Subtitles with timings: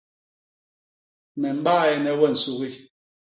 [1.39, 2.69] Me mbaene we nsugi.